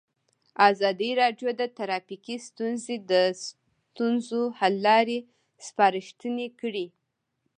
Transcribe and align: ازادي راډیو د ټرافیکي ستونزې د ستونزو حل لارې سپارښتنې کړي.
ازادي 0.69 1.09
راډیو 1.21 1.49
د 1.59 1.61
ټرافیکي 1.77 2.35
ستونزې 2.47 2.95
د 3.11 3.13
ستونزو 3.45 4.41
حل 4.59 4.75
لارې 4.87 5.19
سپارښتنې 5.67 6.47
کړي. 6.59 6.87